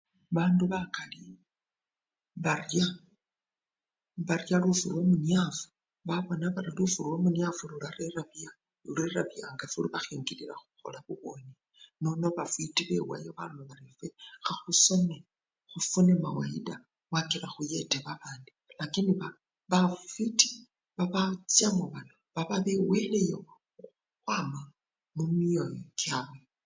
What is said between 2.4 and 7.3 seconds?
baya barya lufu lwa munyafu babona bari lufu lwa